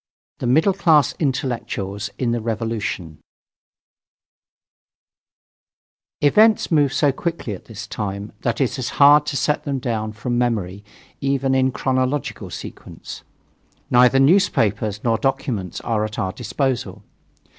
THE 0.39 0.47
MIDDLE 0.47 0.73
CLASS 0.73 1.11
INTELLECTUALS 1.19 2.09
IN 2.17 2.31
THE 2.31 2.41
REVOLUTION 2.41 3.19
Events 6.21 6.71
move 6.71 6.91
so 6.91 7.11
quickly 7.11 7.53
at 7.53 7.65
this 7.65 7.85
time, 7.85 8.33
that 8.41 8.59
it 8.59 8.79
is 8.79 8.89
hard 8.97 9.27
to 9.27 9.37
set 9.37 9.63
them 9.63 9.77
down 9.77 10.13
from 10.13 10.39
memory 10.39 10.83
even 11.19 11.53
in 11.53 11.71
chronological 11.71 12.49
sequence. 12.49 13.21
Neither 13.91 14.19
newspapers 14.19 15.03
nor 15.03 15.19
documents 15.19 15.79
are 15.81 16.03
at 16.03 16.17
our 16.17 16.31
disposal. 16.31 17.03